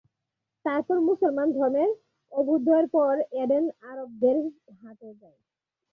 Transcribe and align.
তারপর 0.65 0.97
মুসলমান 1.07 1.47
ধর্মের 1.51 1.89
অভ্যুদয়ের 2.31 2.85
পর 2.95 3.13
এডেন 3.41 3.65
আরবদের 3.89 4.37
হাতে 4.79 5.09
যায়। 5.21 5.39